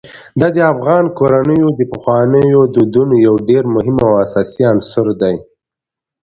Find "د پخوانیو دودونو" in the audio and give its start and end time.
1.79-3.13